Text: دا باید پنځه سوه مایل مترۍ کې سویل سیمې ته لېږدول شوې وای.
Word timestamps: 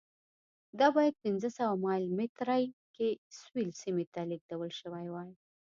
دا 0.79 0.87
باید 0.95 1.19
پنځه 1.23 1.49
سوه 1.57 1.73
مایل 1.83 2.05
مترۍ 2.17 2.63
کې 2.95 3.09
سویل 3.39 3.69
سیمې 3.81 4.05
ته 4.13 4.21
لېږدول 4.29 4.71
شوې 4.81 5.07
وای. 5.13 5.31